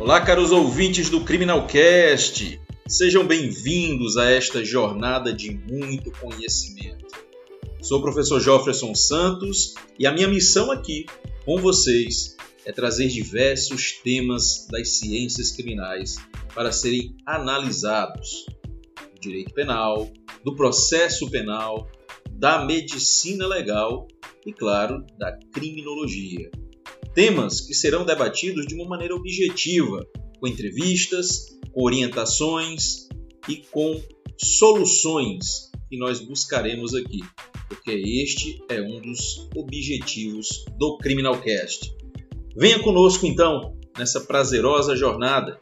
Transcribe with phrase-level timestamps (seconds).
[0.00, 2.58] Olá, caros ouvintes do Criminalcast.
[2.88, 7.06] Sejam bem-vindos a esta jornada de muito conhecimento.
[7.82, 11.04] Sou o professor Jofferson Santos e a minha missão aqui
[11.44, 12.34] com vocês
[12.64, 16.16] é trazer diversos temas das ciências criminais
[16.54, 18.46] para serem analisados
[19.14, 20.10] do direito penal,
[20.42, 21.90] do processo penal,
[22.30, 24.08] da medicina legal
[24.46, 26.50] e, claro, da criminologia.
[27.14, 30.06] Temas que serão debatidos de uma maneira objetiva,
[30.38, 33.08] com entrevistas, com orientações
[33.48, 34.00] e com
[34.38, 37.20] soluções que nós buscaremos aqui,
[37.68, 41.92] porque este é um dos objetivos do Criminalcast.
[42.56, 45.58] Venha conosco então nessa prazerosa jornada.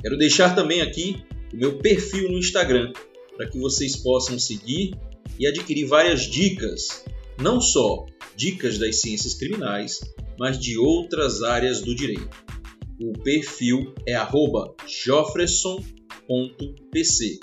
[0.00, 1.16] Quero deixar também aqui
[1.52, 2.92] o meu perfil no Instagram
[3.36, 4.94] para que vocês possam seguir
[5.38, 7.04] e adquirir várias dicas,
[7.40, 8.06] não só
[8.36, 10.00] dicas das ciências criminais,
[10.42, 12.28] mas de outras áreas do direito.
[13.00, 14.16] O perfil é
[14.88, 17.38] joffresson.pc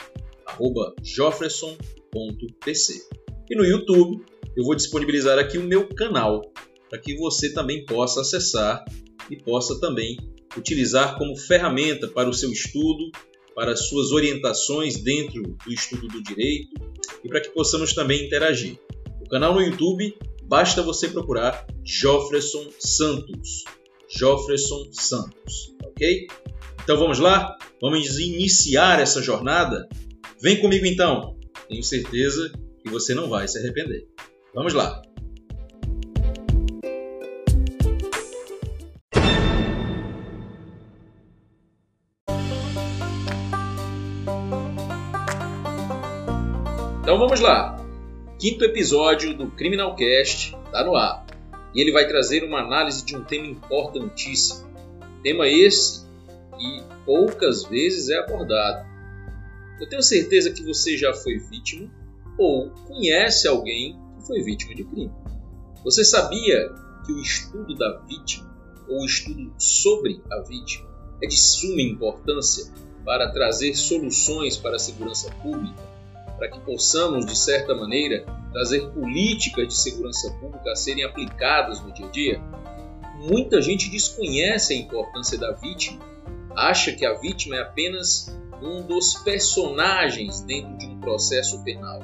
[1.01, 2.93] joffresson.pc
[3.49, 4.21] E no YouTube
[4.53, 6.41] eu vou disponibilizar aqui o meu canal
[6.89, 8.83] para que você também possa acessar
[9.31, 10.17] e possa também
[10.57, 13.09] utilizar como ferramenta para o seu estudo,
[13.55, 16.67] para as suas orientações dentro do estudo do direito
[17.23, 18.77] e para que possamos também interagir.
[19.21, 20.13] O canal no YouTube
[20.49, 23.63] basta você procurar Joffresson Santos.
[24.09, 26.27] Joffresson Santos, ok?
[26.83, 27.55] Então vamos lá?
[27.79, 29.87] Vamos iniciar essa jornada?
[30.41, 31.37] Vem comigo então!
[31.69, 32.51] Tenho certeza
[32.83, 34.07] que você não vai se arrepender.
[34.55, 35.03] Vamos lá!
[47.03, 47.78] Então vamos lá!
[48.39, 51.25] Quinto episódio do Criminalcast está no ar
[51.75, 54.65] e ele vai trazer uma análise de um tema importantíssimo.
[55.21, 56.05] Tema esse
[56.57, 58.87] que poucas vezes é abordado.
[59.81, 61.91] Eu tenho certeza que você já foi vítima
[62.37, 65.11] ou conhece alguém que foi vítima de crime.
[65.83, 66.73] Você sabia
[67.05, 68.49] que o estudo da vítima
[68.87, 70.87] ou o estudo sobre a vítima
[71.21, 72.73] é de suma importância
[73.03, 75.88] para trazer soluções para a segurança pública
[76.39, 81.93] para que possamos, de certa maneira, trazer políticas de segurança pública a serem aplicadas no
[81.93, 82.41] dia a dia?
[83.29, 85.99] Muita gente desconhece a importância da vítima,
[86.55, 91.99] acha que a vítima é apenas um dos personagens dentro de um processo penal.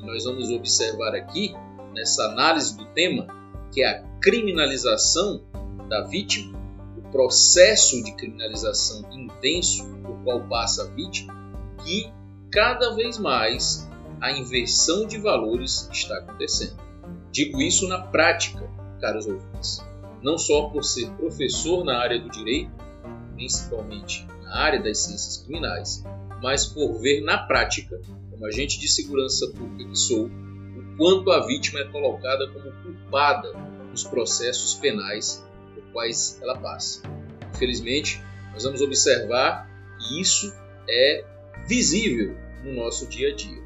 [0.00, 1.52] E nós vamos observar aqui,
[1.92, 3.26] nessa análise do tema,
[3.72, 5.42] que é a criminalização
[5.88, 6.56] da vítima,
[6.96, 11.34] o processo de criminalização intenso por qual passa a vítima,
[11.84, 12.08] que
[12.56, 13.86] cada vez mais
[14.18, 16.80] a inversão de valores está acontecendo.
[17.30, 18.66] Digo isso na prática,
[18.98, 19.84] caros ouvintes,
[20.22, 22.72] não só por ser professor na área do direito,
[23.34, 26.02] principalmente na área das ciências criminais,
[26.42, 28.00] mas por ver na prática,
[28.30, 33.52] como agente de segurança pública que sou, o quanto a vítima é colocada como culpada
[33.90, 37.02] nos processos penais por quais ela passa.
[37.54, 38.18] Infelizmente,
[38.54, 40.50] nós vamos observar que isso
[40.88, 41.22] é
[41.68, 43.64] visível no nosso dia a dia.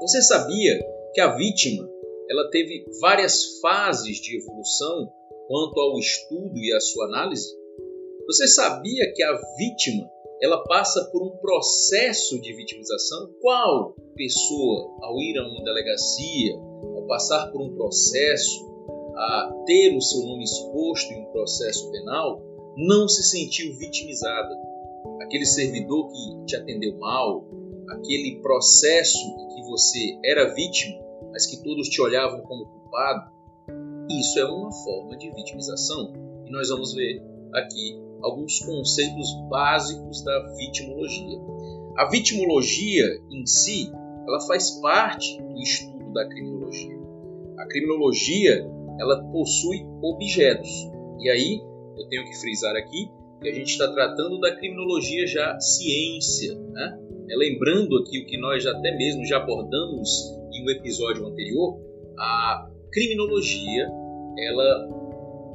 [0.00, 0.80] Você sabia
[1.14, 1.88] que a vítima
[2.28, 5.12] ela teve várias fases de evolução
[5.46, 7.48] quanto ao estudo e à sua análise?
[8.26, 10.10] Você sabia que a vítima
[10.40, 13.30] ela passa por um processo de vitimização.
[13.40, 16.54] Qual pessoa, ao ir a uma delegacia,
[16.96, 18.68] ao passar por um processo,
[19.14, 22.40] a ter o seu nome exposto em um processo penal,
[22.76, 24.54] não se sentiu vitimizada?
[25.20, 27.44] Aquele servidor que te atendeu mal,
[27.90, 30.98] aquele processo em que você era vítima,
[31.32, 33.30] mas que todos te olhavam como culpado,
[34.10, 36.12] isso é uma forma de vitimização.
[36.46, 37.22] E nós vamos ver
[37.52, 41.38] aqui alguns conceitos básicos da vitimologia.
[41.96, 43.90] A vitimologia em si,
[44.26, 46.98] ela faz parte do estudo da criminologia.
[47.58, 48.66] A criminologia,
[48.98, 50.70] ela possui objetos.
[51.18, 51.60] E aí,
[51.96, 56.98] eu tenho que frisar aqui que a gente está tratando da criminologia já ciência, né?
[57.30, 60.10] É, lembrando aqui o que nós até mesmo já abordamos
[60.52, 61.78] em um episódio anterior,
[62.18, 63.88] a criminologia
[64.38, 64.88] ela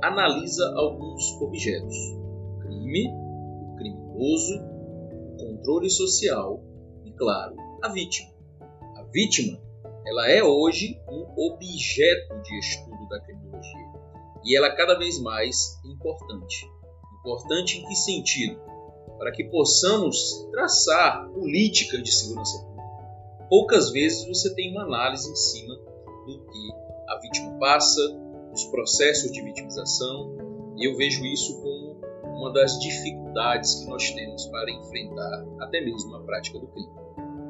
[0.01, 1.95] analisa alguns objetos:
[2.85, 6.63] crime, o criminoso, o controle social
[7.03, 8.31] e, claro, a vítima.
[8.95, 9.59] A vítima
[10.05, 13.91] ela é hoje um objeto de estudo da criminologia
[14.43, 16.69] e ela é cada vez mais importante.
[17.19, 18.61] Importante em que sentido?
[19.17, 22.75] Para que possamos traçar políticas de segurança pública.
[23.49, 26.71] Poucas vezes você tem uma análise em cima do que
[27.09, 28.01] a vítima passa,
[28.53, 30.35] os processos de vitimização,
[30.77, 31.74] e eu vejo isso como
[32.35, 36.89] uma das dificuldades que nós temos para enfrentar até mesmo a prática do crime.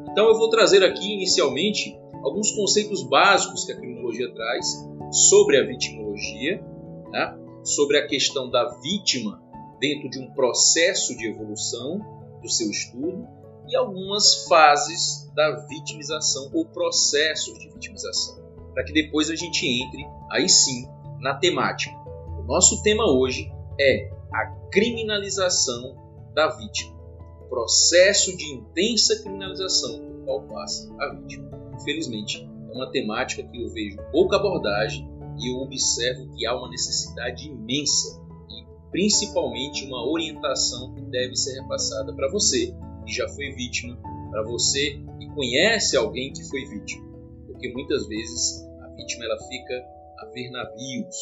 [0.10, 5.66] Então eu vou trazer aqui inicialmente alguns conceitos básicos que a criminologia traz sobre a
[5.66, 6.64] vitimologia,
[7.12, 7.38] né?
[7.64, 9.42] sobre a questão da vítima
[9.80, 12.00] dentro de um processo de evolução
[12.42, 13.28] do seu estudo
[13.68, 18.40] e algumas fases da vitimização ou processos de vitimização,
[18.74, 20.88] para que depois a gente entre aí sim
[21.20, 21.96] na temática.
[22.40, 25.96] O nosso tema hoje é a criminalização
[26.34, 26.96] da vítima,
[27.42, 31.50] o processo de intensa criminalização por qual passa a vítima.
[31.76, 35.08] Infelizmente, é uma temática que eu vejo pouca abordagem
[35.40, 41.62] e eu observo que há uma necessidade imensa e principalmente uma orientação que deve ser
[41.62, 42.74] repassada para você
[43.06, 43.98] que já foi vítima,
[44.32, 47.06] para você que conhece alguém que foi vítima,
[47.48, 49.74] porque muitas vezes a vítima ela fica
[50.20, 51.16] a ver navios,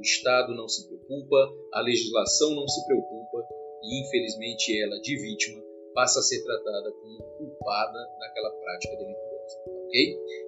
[0.00, 1.36] o Estado não se preocupa,
[1.74, 3.46] a legislação não se preocupa
[3.82, 5.62] e infelizmente ela de vítima
[5.94, 9.58] passa a ser tratada como culpada daquela prática delituosa?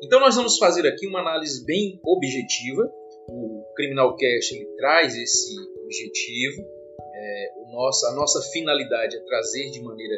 [0.03, 2.91] Então nós vamos fazer aqui uma análise bem objetiva
[3.29, 5.55] o Criminal Cast ele traz esse
[5.85, 6.63] objetivo.
[7.15, 10.15] É, o nosso, a nossa finalidade é trazer de maneira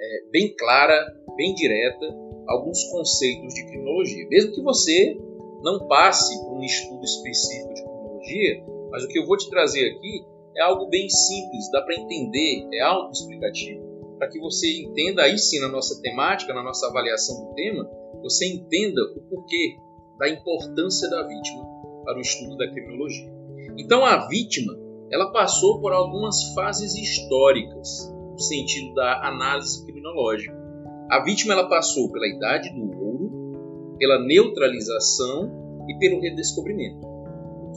[0.00, 1.06] é, bem clara,
[1.36, 2.06] bem direta,
[2.46, 4.26] alguns conceitos de criminologia.
[4.28, 5.16] Mesmo que você
[5.62, 9.90] não passe por um estudo específico de criminologia, mas o que eu vou te trazer
[9.90, 10.24] aqui
[10.56, 15.60] é algo bem simples, dá para entender, é autoexplicativo, para que você entenda aí sim
[15.60, 17.88] na nossa temática, na nossa avaliação do tema,
[18.22, 19.76] você entenda o porquê
[20.18, 21.64] da importância da vítima
[22.04, 23.30] para o estudo da criminologia.
[23.78, 24.76] Então a vítima,
[25.10, 30.56] ela passou por algumas fases históricas no sentido da análise criminológica.
[31.10, 37.17] A vítima ela passou pela idade do ouro, pela neutralização e pelo redescobrimento.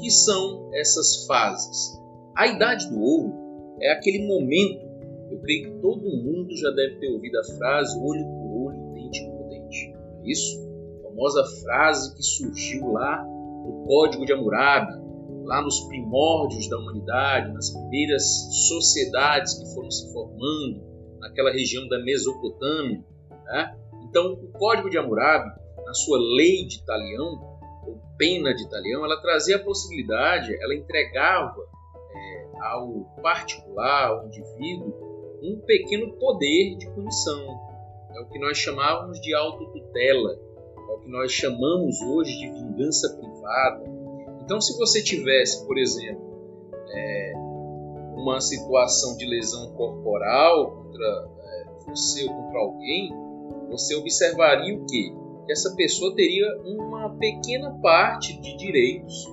[0.01, 2.01] Que são essas fases?
[2.36, 4.81] A idade do ouro é aquele momento,
[5.30, 9.24] eu creio que todo mundo já deve ter ouvido a frase olho por olho, dente
[9.25, 9.94] por dente.
[10.24, 10.59] É isso?
[11.00, 15.00] A famosa frase que surgiu lá do Código de Hammurabi,
[15.44, 18.24] lá nos primórdios da humanidade, nas primeiras
[18.68, 20.81] sociedades que foram se formando
[21.19, 23.03] naquela região da Mesopotâmia.
[23.45, 23.77] Né?
[24.09, 25.51] Então, o Código de Hammurabi,
[25.86, 27.50] na sua lei de talião,
[27.86, 31.68] ou pena de talião, ela trazia a possibilidade, ela entregava
[32.13, 34.94] é, ao particular, ao indivíduo,
[35.42, 37.60] um pequeno poder de punição.
[38.16, 40.38] É o que nós chamávamos de autotutela
[40.92, 43.84] é o que nós chamamos hoje de vingança privada.
[44.44, 46.22] Então, se você tivesse, por exemplo,
[46.89, 47.34] é,
[48.16, 53.10] uma situação de lesão corporal contra é, você ou contra alguém,
[53.70, 54.86] você observaria o?
[54.86, 55.15] Que
[55.50, 59.27] essa pessoa teria uma pequena parte de direitos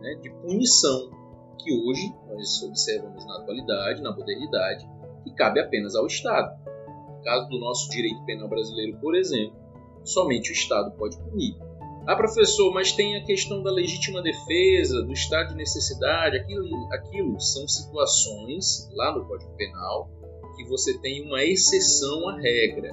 [0.00, 1.10] né, de punição,
[1.58, 4.88] que hoje nós observamos na atualidade, na modernidade,
[5.22, 6.60] que cabe apenas ao Estado.
[7.08, 9.56] No caso do nosso direito penal brasileiro, por exemplo,
[10.04, 11.56] somente o Estado pode punir.
[12.04, 17.40] Ah, professor, mas tem a questão da legítima defesa, do estado de necessidade, aquilo, aquilo
[17.40, 20.10] são situações lá no Código Penal
[20.56, 22.92] que você tem uma exceção à regra.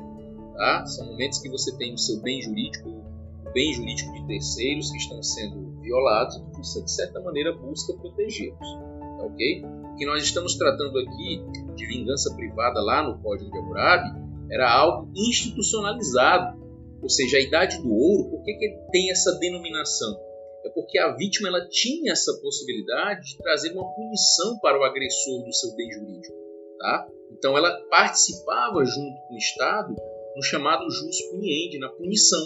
[0.59, 0.85] Tá?
[0.85, 4.97] São momentos que você tem o seu bem jurídico, o bem jurídico de terceiros que
[4.97, 8.59] estão sendo violados e que você, de certa maneira, busca protegê-los.
[8.59, 9.63] Tá ok?
[9.93, 11.41] O que nós estamos tratando aqui
[11.75, 14.09] de vingança privada lá no Código de Hammurabi
[14.51, 16.59] era algo institucionalizado
[17.01, 20.19] ou seja, a idade do ouro, por que, que tem essa denominação?
[20.65, 25.43] É porque a vítima ela tinha essa possibilidade de trazer uma punição para o agressor
[25.45, 26.35] do seu bem jurídico.
[26.77, 27.07] Tá?
[27.31, 29.95] Então ela participava junto com o Estado
[30.35, 32.39] no chamado jus puniendi, na punição.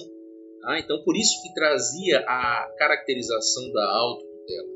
[0.61, 0.79] Tá?
[0.79, 4.67] Então por isso que trazia a caracterização da autotutela.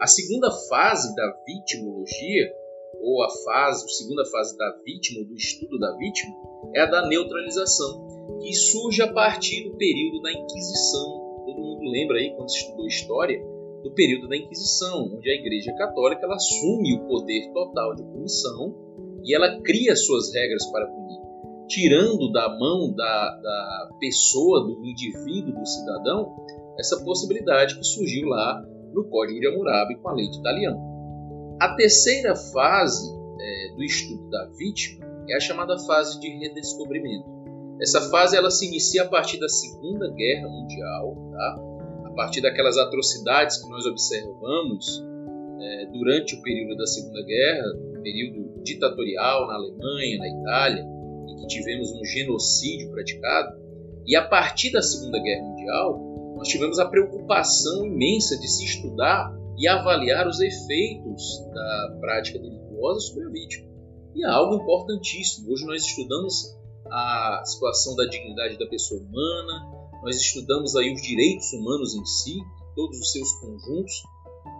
[0.00, 2.52] A segunda fase da vitimologia,
[3.00, 6.34] ou a fase, a segunda fase da vítima, do estudo da vítima,
[6.74, 8.06] é a da neutralização
[8.40, 11.04] que surge a partir do período da Inquisição.
[11.46, 13.40] Todo mundo lembra aí, quando estudou história,
[13.82, 18.74] do período da Inquisição, onde a Igreja Católica ela assume o poder total de punição
[19.24, 21.07] e ela cria suas regras para punir,
[21.68, 26.34] tirando da mão da, da pessoa, do indivíduo, do cidadão,
[26.78, 30.78] essa possibilidade que surgiu lá no Código de Hammurabi com a lei de Italiano.
[31.60, 37.26] A terceira fase é, do estudo da vítima é a chamada fase de redescobrimento.
[37.80, 41.56] Essa fase ela se inicia a partir da Segunda Guerra Mundial, tá?
[42.06, 45.04] a partir daquelas atrocidades que nós observamos
[45.60, 47.64] é, durante o período da Segunda Guerra,
[48.02, 50.97] período ditatorial na Alemanha, na Itália,
[51.28, 53.58] em que tivemos um genocídio praticado.
[54.06, 59.36] E a partir da Segunda Guerra Mundial, nós tivemos a preocupação imensa de se estudar
[59.58, 63.68] e avaliar os efeitos da prática delituosa sobre a vítima.
[64.14, 65.52] E é algo importantíssimo.
[65.52, 66.56] Hoje nós estudamos
[66.86, 72.38] a situação da dignidade da pessoa humana, nós estudamos aí os direitos humanos em si,
[72.74, 74.02] todos os seus conjuntos,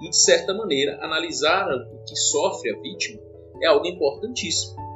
[0.03, 3.21] e de certa maneira analisar o que sofre a vítima
[3.63, 4.88] é algo importantíssimo.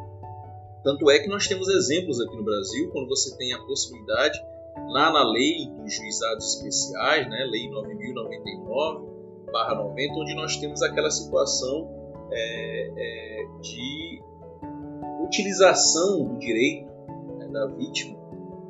[0.82, 4.42] Tanto é que nós temos exemplos aqui no Brasil, quando você tem a possibilidade,
[4.88, 11.88] lá na lei dos juizados especiais, né, lei 9.099/90, onde nós temos aquela situação
[12.32, 14.22] é, é, de
[15.24, 16.90] utilização do direito
[17.38, 18.18] né, da vítima,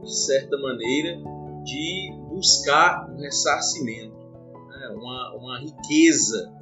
[0.03, 1.17] de certa maneira,
[1.65, 4.17] de buscar um ressarcimento,
[4.69, 6.53] né, uma, uma riqueza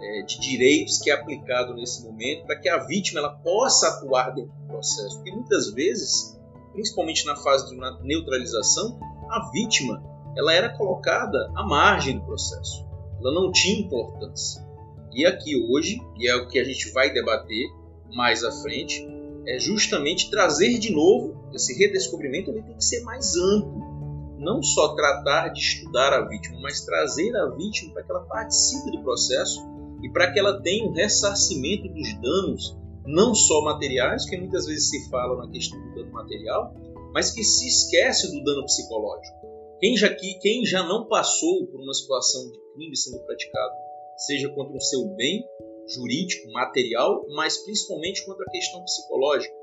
[0.00, 4.34] é, de direitos que é aplicado nesse momento para que a vítima ela possa atuar
[4.34, 5.16] dentro do processo.
[5.16, 6.38] Porque muitas vezes,
[6.72, 8.98] principalmente na fase de neutralização,
[9.30, 10.02] a vítima
[10.36, 12.86] ela era colocada à margem do processo.
[13.20, 14.66] Ela não tinha importância.
[15.12, 17.68] E aqui hoje, e é o que a gente vai debater
[18.12, 19.06] mais à frente,
[19.46, 22.50] é justamente trazer de novo esse redescobrimento.
[22.50, 27.34] Ele tem que ser mais amplo, não só tratar de estudar a vítima, mas trazer
[27.36, 29.60] a vítima para que ela participe do processo
[30.02, 34.90] e para que ela tenha um ressarcimento dos danos, não só materiais, que muitas vezes
[34.90, 36.74] se fala na questão do dano material,
[37.12, 39.36] mas que se esquece do dano psicológico.
[39.80, 43.74] Quem já, quem já não passou por uma situação de crime sendo praticado,
[44.16, 45.44] seja contra o seu bem
[45.88, 49.54] jurídico, material, mas principalmente contra a questão psicológica.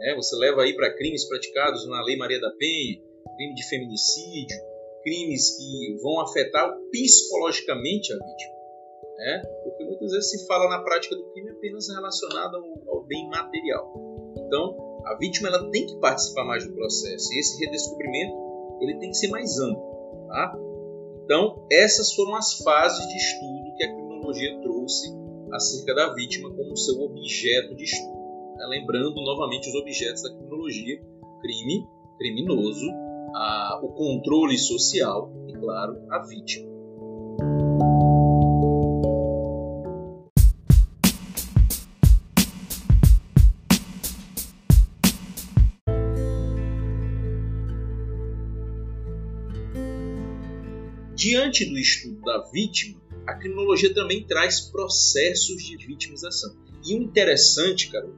[0.00, 0.14] Né?
[0.16, 3.00] Você leva aí para crimes praticados na Lei Maria da Penha,
[3.36, 4.56] crime de feminicídio,
[5.02, 8.55] crimes que vão afetar psicologicamente a vítima.
[9.18, 9.42] Né?
[9.64, 13.92] Porque muitas vezes se fala na prática do crime apenas relacionado ao, ao bem material.
[14.36, 18.34] Então, a vítima ela tem que participar mais do processo e esse redescobrimento
[18.80, 20.26] ele tem que ser mais amplo.
[20.28, 20.58] Tá?
[21.24, 25.08] Então, essas foram as fases de estudo que a criminologia trouxe
[25.52, 28.16] acerca da vítima como seu objeto de estudo.
[28.56, 28.66] Né?
[28.68, 31.00] Lembrando novamente os objetos da criminologia:
[31.40, 31.86] crime,
[32.18, 32.86] criminoso,
[33.34, 36.75] a, o controle social e, claro, a vítima.
[51.28, 56.54] Diante do estudo da vítima, a criminologia também traz processos de vitimização.
[56.84, 58.14] E o interessante, Carol,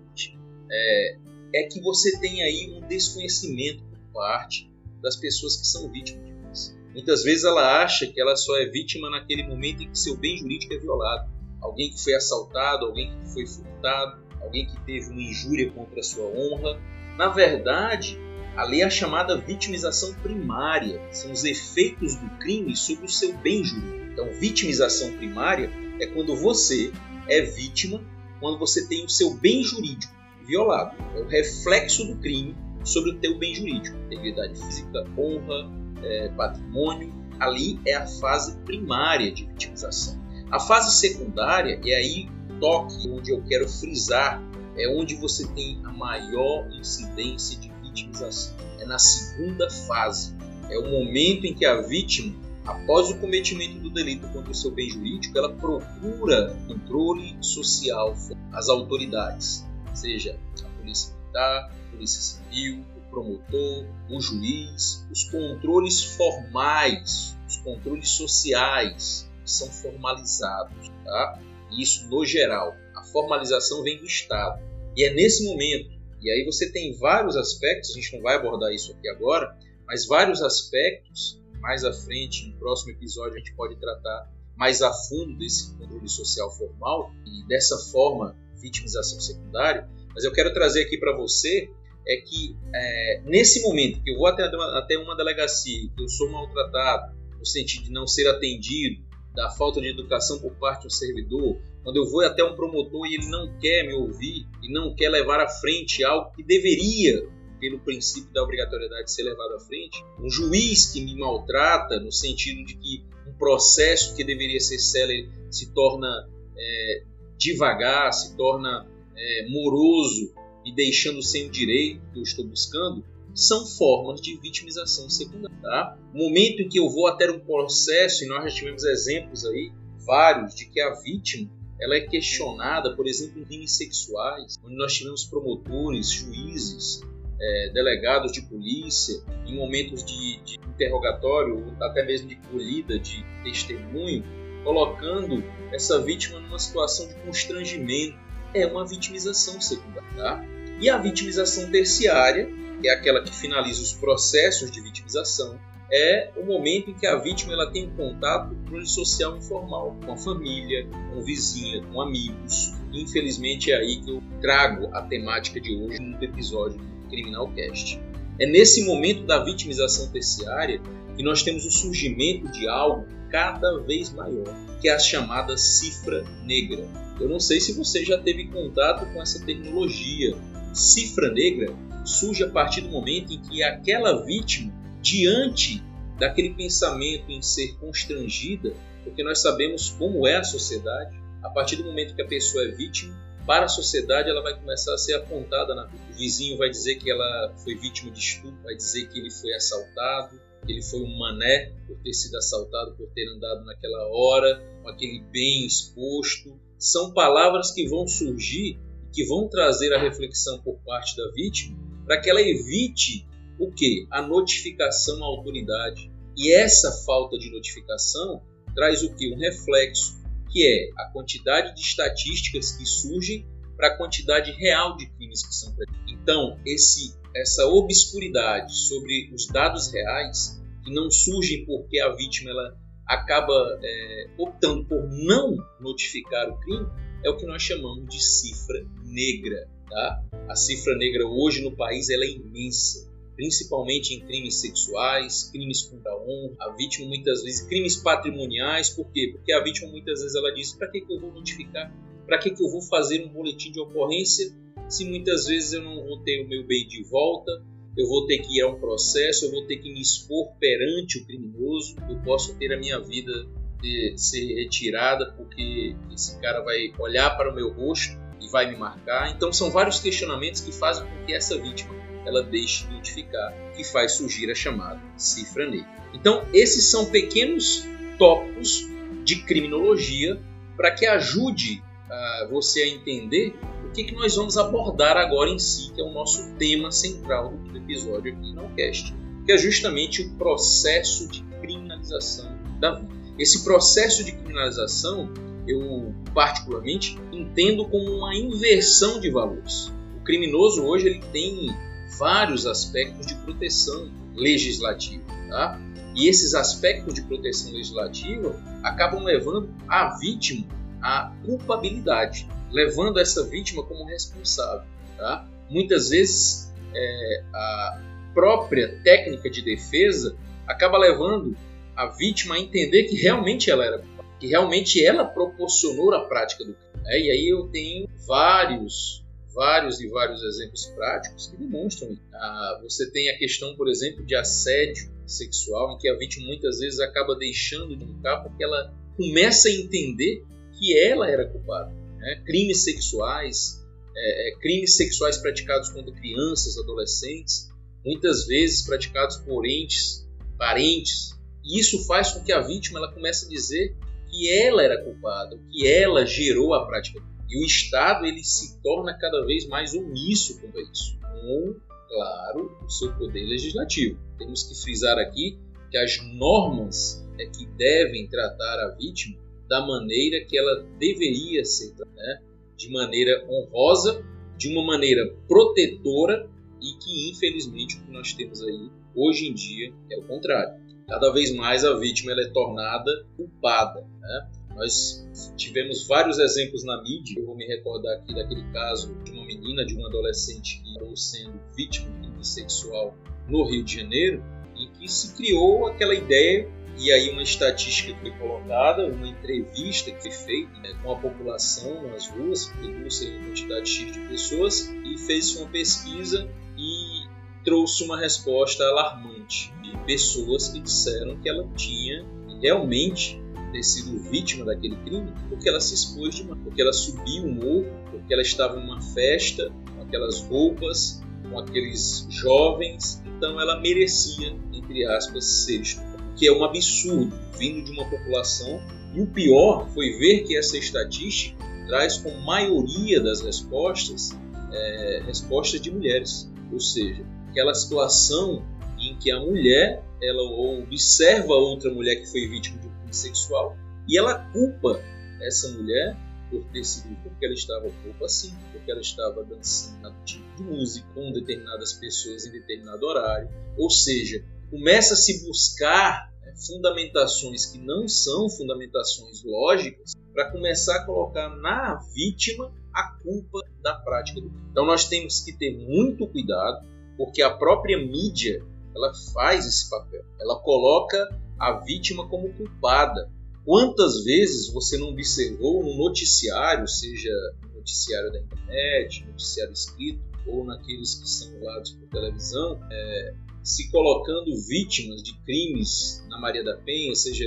[0.71, 1.17] é,
[1.55, 6.35] é que você tem aí um desconhecimento por parte das pessoas que são vítimas de
[6.35, 6.77] violência.
[6.93, 10.37] Muitas vezes ela acha que ela só é vítima naquele momento em que seu bem
[10.37, 11.33] jurídico é violado.
[11.63, 16.03] Alguém que foi assaltado, alguém que foi furtado, alguém que teve uma injúria contra a
[16.03, 16.79] sua honra.
[17.17, 18.19] Na verdade,
[18.59, 23.33] a lei é a chamada vitimização primária, são os efeitos do crime sobre o seu
[23.39, 24.11] bem jurídico.
[24.13, 26.91] Então, vitimização primária é quando você
[27.29, 28.03] é vítima,
[28.41, 30.13] quando você tem o seu bem jurídico
[30.45, 30.97] violado.
[31.15, 35.71] É o reflexo do crime sobre o teu bem jurídico, integridade física, honra,
[36.03, 37.15] é, patrimônio.
[37.39, 40.21] Ali é a fase primária de vitimização.
[40.51, 44.43] A fase secundária é aí toque onde eu quero frisar,
[44.77, 48.57] é onde você tem a maior incidência de vitimização.
[48.79, 50.37] É na segunda fase.
[50.71, 52.35] É o momento em que a vítima
[52.69, 58.15] após o cometimento do delito contra o seu bem jurídico, ela procura controle social
[58.53, 66.05] às autoridades, seja a polícia militar, a polícia civil, o promotor, o juiz, os controles
[66.17, 71.41] formais, os controles sociais são formalizados, tá?
[71.73, 72.77] Isso no geral.
[72.95, 74.63] A formalização vem do Estado.
[74.95, 78.73] E é nesse momento, e aí você tem vários aspectos, a gente não vai abordar
[78.73, 79.57] isso aqui agora,
[79.87, 84.93] mas vários aspectos mais à frente, no próximo episódio, a gente pode tratar mais a
[84.93, 89.89] fundo desse controle social formal e dessa forma vitimização secundária.
[90.15, 91.71] Mas eu quero trazer aqui para você
[92.07, 96.31] é que é, nesse momento que eu vou até até uma delegacia, que eu sou
[96.31, 99.03] maltratado, no sentido de não ser atendido,
[99.35, 103.15] da falta de educação por parte do servidor, quando eu vou até um promotor e
[103.15, 107.27] ele não quer me ouvir e não quer levar à frente algo que deveria,
[107.59, 112.63] pelo princípio da obrigatoriedade, ser levado à frente, um juiz que me maltrata no sentido
[112.67, 116.29] de que um processo que deveria ser célere se torna
[116.59, 117.05] é,
[117.39, 120.35] devagar, se torna é, moroso
[120.67, 123.03] e deixando sem o direito que eu estou buscando,
[123.35, 125.57] são formas de vitimização secundária.
[125.63, 125.99] Tá?
[126.13, 129.73] O momento em que eu vou até um processo, e nós já tivemos exemplos aí,
[130.05, 134.95] vários, de que a vítima ela é questionada, por exemplo, em crimes sexuais, onde nós
[134.95, 137.01] tivemos promotores, juízes,
[137.41, 144.25] é, delegados de polícia, em momentos de, de interrogatório, até mesmo de colhida de testemunho,
[144.65, 145.43] colocando
[145.73, 148.19] essa vítima numa situação de constrangimento.
[148.53, 150.09] É uma vitimização secundária.
[150.17, 150.45] Tá?
[150.81, 152.49] E a vitimização terciária,
[152.81, 155.59] que é aquela que finaliza os processos de vitimização,
[155.91, 160.13] é o momento em que a vítima ela tem um contato com social informal, com
[160.13, 162.75] a família, com vizinha, com amigos.
[162.93, 168.01] Infelizmente é aí que eu trago a temática de hoje no episódio do Criminal Cast.
[168.39, 170.81] É nesse momento da vitimização terciária
[171.17, 176.25] que nós temos o surgimento de algo cada vez maior, que é a chamada cifra
[176.45, 176.87] negra.
[177.21, 180.37] Eu não sei se você já teve contato com essa terminologia.
[180.73, 184.73] Cifra negra surge a partir do momento em que aquela vítima
[185.09, 185.83] diante
[186.19, 188.75] daquele pensamento em ser constrangida,
[189.05, 192.73] porque nós sabemos como é a sociedade, a partir do momento que a pessoa é
[192.73, 196.97] vítima, para a sociedade ela vai começar a ser apontada na O vizinho vai dizer
[196.97, 201.01] que ela foi vítima de estupro, vai dizer que ele foi assaltado, que ele foi
[201.01, 206.61] um mané por ter sido assaltado, por ter andado naquela hora, com aquele bem exposto.
[206.79, 211.79] São palavras que vão surgir e que vão trazer a reflexão por parte da vítima
[212.05, 213.28] para que ela evite
[213.59, 214.07] o que?
[214.11, 216.11] A notificação à autoridade.
[216.37, 218.43] E essa falta de notificação
[218.75, 219.33] traz o que?
[219.35, 220.17] Um reflexo,
[220.51, 223.47] que é a quantidade de estatísticas que surgem
[223.77, 226.13] para a quantidade real de crimes que são praticados.
[226.13, 232.77] Então, esse, essa obscuridade sobre os dados reais, que não surgem porque a vítima ela
[233.07, 236.87] acaba é, optando por não notificar o crime,
[237.25, 239.69] é o que nós chamamos de cifra negra.
[239.89, 240.23] Tá?
[240.49, 243.08] A cifra negra hoje no país ela é imensa
[243.39, 249.09] principalmente em crimes sexuais, crimes contra a honra, a vítima muitas vezes, crimes patrimoniais, por
[249.13, 249.31] quê?
[249.33, 251.95] Porque a vítima muitas vezes ela diz, para que, que eu vou notificar?
[252.27, 254.53] Para que, que eu vou fazer um boletim de ocorrência
[254.89, 257.63] se muitas vezes eu não vou ter o meu bem de volta,
[257.97, 261.19] eu vou ter que ir a um processo, eu vou ter que me expor perante
[261.19, 263.47] o criminoso, eu posso ter a minha vida
[263.81, 268.77] de ser retirada porque esse cara vai olhar para o meu rosto e vai me
[268.77, 269.31] marcar.
[269.31, 273.83] Então são vários questionamentos que fazem com que essa vítima ela deixe de notificar, que
[273.83, 275.89] faz surgir a chamada cifra negra.
[276.15, 277.85] Então, esses são pequenos
[278.19, 278.87] tópicos
[279.25, 280.41] de criminologia
[280.77, 285.59] para que ajude uh, você a entender o que, que nós vamos abordar agora em
[285.59, 289.15] si, que é o nosso tema central do episódio aqui no cast,
[289.45, 293.19] que é justamente o processo de criminalização da vida.
[293.39, 295.33] Esse processo de criminalização,
[295.67, 299.93] eu particularmente entendo como uma inversão de valores.
[300.21, 301.71] O criminoso hoje ele tem
[302.19, 305.25] vários aspectos de proteção legislativa.
[305.49, 305.81] Tá?
[306.15, 310.67] E esses aspectos de proteção legislativa acabam levando a vítima
[311.03, 314.87] à culpabilidade, levando essa vítima como responsável.
[315.17, 315.47] Tá?
[315.69, 318.01] Muitas vezes é, a
[318.35, 321.57] própria técnica de defesa acaba levando
[321.97, 324.03] a vítima a entender que realmente ela era
[324.39, 326.89] que realmente ela proporcionou a prática do crime.
[327.07, 329.25] É, e aí eu tenho vários
[329.59, 332.17] vários e vários exemplos práticos que demonstram.
[332.33, 336.79] Ah, você tem a questão, por exemplo, de assédio sexual, em que a vítima muitas
[336.79, 340.45] vezes acaba deixando de lutar porque ela começa a entender
[340.79, 341.93] que ela era culpada.
[342.19, 342.41] Né?
[342.47, 343.85] Crimes sexuais,
[344.17, 347.69] é, é, crimes sexuais praticados contra crianças, adolescentes,
[348.07, 350.25] muitas vezes praticados por entes,
[350.57, 351.37] parentes.
[351.65, 353.97] E isso faz com que a vítima ela comece a dizer
[354.31, 359.17] que ela era culpada, que ela gerou a prática e o Estado ele se torna
[359.19, 361.75] cada vez mais omisso a isso, com,
[362.09, 364.19] claro, o seu poder legislativo.
[364.39, 365.59] Temos que frisar aqui
[365.91, 371.95] que as normas é que devem tratar a vítima da maneira que ela deveria ser,
[372.15, 372.43] né?
[372.77, 374.25] de maneira honrosa,
[374.57, 376.49] de uma maneira protetora
[376.81, 380.81] e que infelizmente o que nós temos aí hoje em dia é o contrário.
[381.07, 384.07] Cada vez mais a vítima é tornada culpada.
[384.21, 384.51] Né?
[384.79, 387.41] Nós tivemos vários exemplos na mídia.
[387.41, 391.17] Eu vou me recordar aqui daquele caso de uma menina, de um adolescente que acabou
[391.17, 393.17] sendo vítima de crime sexual
[393.49, 394.43] no Rio de Janeiro,
[394.77, 400.21] em que se criou aquela ideia e aí uma estatística foi colocada, uma entrevista que
[400.21, 405.19] foi feita né, com a população nas ruas, pegou-se a quantidade X de pessoas e
[405.19, 407.29] fez uma pesquisa e
[407.65, 412.25] trouxe uma resposta alarmante de pessoas que disseram que ela tinha
[412.61, 413.41] realmente
[413.73, 417.87] ter sido vítima daquele crime porque ela se expôs demais, porque ela subiu o morro,
[418.11, 424.57] porque ela estava em uma festa com aquelas roupas, com aqueles jovens, então ela merecia,
[424.73, 428.81] entre aspas, ser estuprada que é um absurdo vindo de uma população.
[429.13, 434.31] E o pior foi ver que essa estatística traz com maioria das respostas
[434.73, 438.65] é, respostas de mulheres, ou seja, aquela situação
[439.01, 443.77] em que a mulher ela observa outra mulher que foi vítima de um sexual
[444.09, 445.01] e ela culpa
[445.41, 446.17] essa mulher
[446.51, 451.07] por ter sido porque ela estava roupa assim, porque ela estava dançando tipo de música
[451.15, 457.79] com determinadas pessoas em determinado horário, ou seja, começa a se buscar né, fundamentações que
[457.79, 464.51] não são fundamentações lógicas para começar a colocar na vítima a culpa da prática do.
[464.71, 470.25] Então nós temos que ter muito cuidado, porque a própria mídia ela faz esse papel.
[470.41, 473.31] Ela coloca a vítima como culpada.
[473.65, 477.31] Quantas vezes você não observou no noticiário, seja
[477.63, 483.91] no noticiário da internet, noticiário escrito, ou naqueles que são usados por televisão, é, se
[483.91, 487.45] colocando vítimas de crimes na Maria da Penha, seja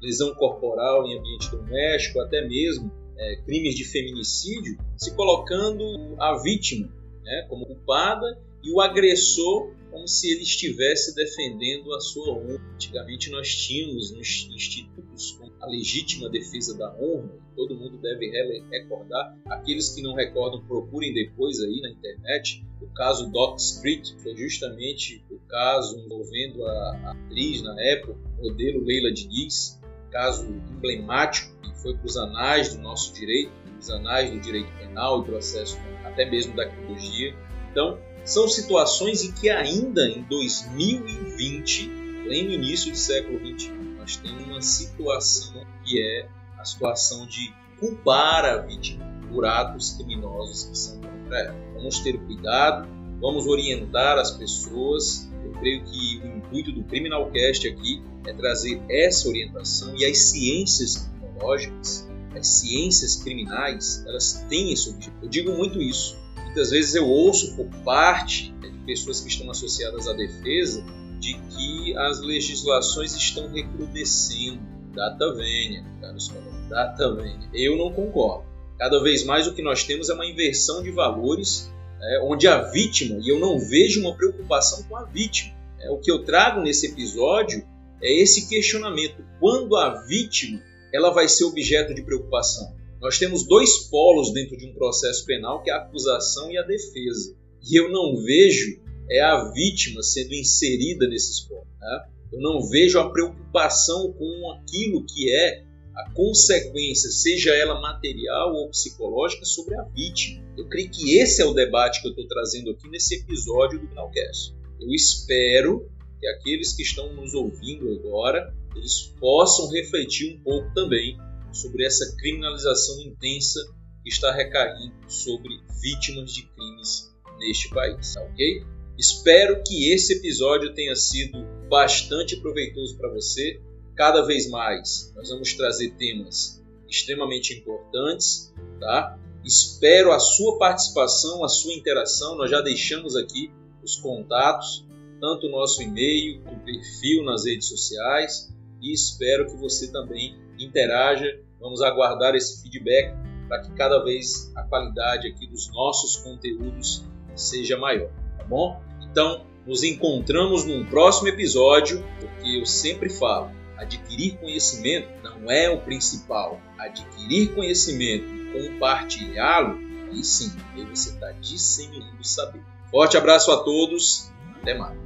[0.00, 6.88] lesão corporal em ambiente doméstico, até mesmo é, crimes de feminicídio, se colocando a vítima
[7.22, 12.60] né, como culpada e o agressor como se ele estivesse defendendo a sua honra.
[12.74, 18.28] Antigamente nós tínhamos nos institutos a legítima defesa da honra, todo mundo deve
[18.70, 19.38] recordar.
[19.46, 22.64] Aqueles que não recordam, procurem depois aí na internet.
[22.82, 29.12] O caso Doc Street foi justamente o caso envolvendo a atriz na época, modelo Leila
[29.12, 29.80] Diniz,
[30.10, 35.22] caso emblemático que foi para os anais do nosso direito, os anais do direito penal
[35.22, 37.32] e processo até mesmo da criminologia.
[37.70, 41.90] Então, são situações em que ainda em 2020,
[42.24, 48.44] pleno início do século XXI, nós temos uma situação que é a situação de culpar
[48.46, 51.56] a vítima por atos criminosos que são contra ela.
[51.74, 52.88] Vamos ter cuidado,
[53.20, 55.30] vamos orientar as pessoas.
[55.44, 60.96] Eu creio que o intuito do Criminalcast aqui é trazer essa orientação e as ciências
[60.96, 65.16] criminologicas, as ciências criminais, elas têm esse objetivo.
[65.22, 66.23] Eu digo muito isso
[66.54, 70.84] muitas vezes eu ouço por parte de pessoas que estão associadas à defesa
[71.18, 74.60] de que as legislações estão recrudescendo.
[74.94, 77.50] Data vênia, caros colegas, data vênia.
[77.52, 78.44] Eu não concordo.
[78.78, 82.62] Cada vez mais o que nós temos é uma inversão de valores, é, onde a
[82.70, 85.52] vítima, e eu não vejo uma preocupação com a vítima.
[85.80, 87.66] É, o que eu trago nesse episódio
[88.00, 90.62] é esse questionamento: quando a vítima
[90.92, 92.76] ela vai ser objeto de preocupação?
[93.04, 96.62] Nós temos dois polos dentro de um processo penal, que é a acusação e a
[96.62, 97.36] defesa.
[97.62, 101.68] E eu não vejo é a vítima sendo inserida nesses polos.
[101.78, 102.08] Tá?
[102.32, 105.64] Eu não vejo a preocupação com aquilo que é
[105.94, 110.42] a consequência, seja ela material ou psicológica, sobre a vítima.
[110.56, 113.88] Eu creio que esse é o debate que eu estou trazendo aqui nesse episódio do
[113.88, 114.54] Canalcast.
[114.80, 115.86] Eu espero
[116.18, 121.18] que aqueles que estão nos ouvindo agora, eles possam refletir um pouco também
[121.54, 123.60] sobre essa criminalização intensa
[124.02, 128.64] que está recaindo sobre vítimas de crimes neste país, ok?
[128.98, 133.60] Espero que esse episódio tenha sido bastante proveitoso para você.
[133.96, 139.18] Cada vez mais nós vamos trazer temas extremamente importantes, tá?
[139.44, 142.36] Espero a sua participação, a sua interação.
[142.36, 143.50] Nós já deixamos aqui
[143.82, 144.86] os contatos,
[145.20, 151.26] tanto o nosso e-mail, o perfil nas redes sociais, e espero que você também interaja
[151.64, 153.16] Vamos aguardar esse feedback
[153.48, 157.02] para que cada vez a qualidade aqui dos nossos conteúdos
[157.34, 158.82] seja maior, tá bom?
[159.10, 165.80] Então, nos encontramos num próximo episódio, porque eu sempre falo, adquirir conhecimento não é o
[165.80, 166.60] principal.
[166.78, 169.78] Adquirir conhecimento e compartilhá-lo,
[170.10, 172.60] aí sim, aí você está disseminando saber.
[172.90, 174.98] Forte abraço a todos, até mais.